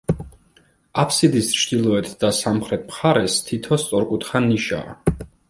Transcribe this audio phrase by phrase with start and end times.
[1.03, 4.99] აბსიდის ჩრდილოეთ და სამხრეთ მხარეს თითო სწორკუთხა ნიშაა.